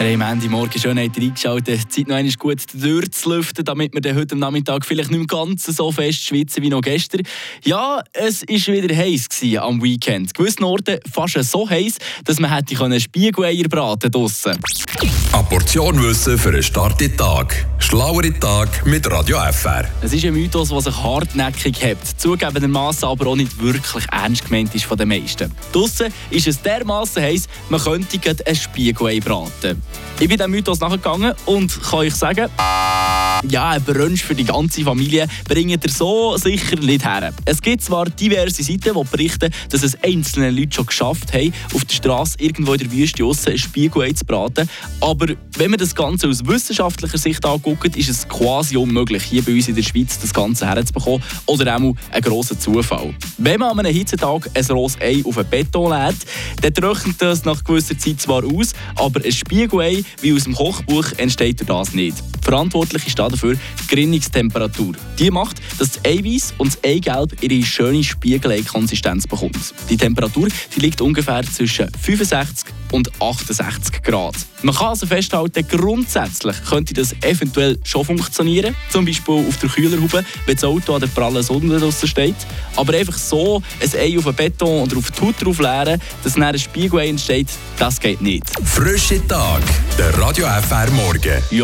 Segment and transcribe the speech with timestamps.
[0.00, 1.92] Wir haben am Ende morgen schon reingeschaltet.
[1.92, 5.92] Zeit noch einmal gut durchzulüften, damit wir heute am Nachmittag vielleicht nicht mehr ganz so
[5.92, 7.20] fest schwitzen wie noch gestern.
[7.64, 9.28] Ja, es war wieder heiß
[9.60, 10.32] am Weekend.
[10.32, 14.58] Gewissen Orten fast so heiß, dass man hätte Spiegeleier braten draussen.
[15.32, 17.66] Eine Portion Wissen für einen starken Tag.
[17.78, 19.88] Schlauere Tag mit Radio FR.
[20.00, 24.74] Es ist ein Mythos, der sich hartnäckig hebt, zugegebenermaßen aber auch nicht wirklich ernst gemeint
[24.74, 25.52] ist von den meisten.
[25.72, 29.82] Draussen ist es dermaßen heiß, man könnte ein Spiegelei braten.
[30.18, 32.48] Ich bin dem Mythos nachgegangen und kann euch sagen,
[33.48, 37.32] ja, ein Brunch für die ganze Familie bringt ihr so sicher nicht her.
[37.44, 41.84] Es gibt zwar diverse Seiten, die berichten, dass es einzelne Leute schon geschafft haben, auf
[41.84, 44.68] der Straße irgendwo in der Wüste aussen ein Spiegelei zu braten,
[45.00, 49.52] aber wenn man das Ganze aus wissenschaftlicher Sicht anguckt, ist es quasi unmöglich, hier bei
[49.52, 53.14] uns in der Schweiz das Ganze herzubekommen oder auch ein grosser Zufall.
[53.38, 56.16] Wenn man an einem Hitzetag ein rohes Ei auf einen Beton lädt,
[56.60, 61.06] dann trocknet das nach gewisser Zeit zwar aus, aber ein Spiegelei wie aus dem Kochbuch
[61.16, 62.16] entsteht das nicht.
[62.42, 64.94] Verantwortlich ist dafür die Gerinnungstemperatur.
[65.18, 69.74] Die macht, dass das Eiweiß und das Eigelb ihre schöne Spiegelei-Konsistenz bekommt.
[69.88, 74.34] Die Temperatur die liegt ungefähr zwischen 65 und 68 Grad.
[74.62, 80.24] Man kann also festhalten, grundsätzlich könnte das eventuell schon funktionieren, zum Beispiel auf der Kühlerhaube,
[80.46, 82.34] wenn das Auto an der prallen Sonne draussen steht.
[82.76, 86.34] Aber einfach so ein Ei auf den Beton oder auf die Haut drauf leeren, dass
[86.34, 88.44] dann ein Spiegelei entsteht, das geht nicht.
[88.64, 89.62] Frische Tag,
[89.96, 91.42] der Radio FR Morgen.
[91.50, 91.58] Ja,